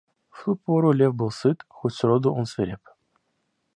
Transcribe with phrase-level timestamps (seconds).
[0.35, 2.81] В ту пору лев был сыт, хоть сроду он свиреп.